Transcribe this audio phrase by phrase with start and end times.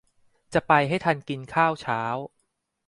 [0.53, 2.01] จะไปให้ทันกินข้าวเช้า